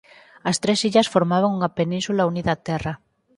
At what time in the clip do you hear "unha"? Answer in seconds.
1.57-1.73